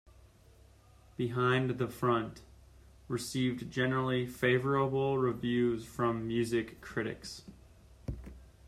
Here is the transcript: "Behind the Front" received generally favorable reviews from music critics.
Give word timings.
"Behind 1.15 1.77
the 1.77 1.87
Front" 1.87 2.41
received 3.07 3.69
generally 3.71 4.25
favorable 4.25 5.19
reviews 5.19 5.85
from 5.85 6.25
music 6.27 6.81
critics. 6.81 7.43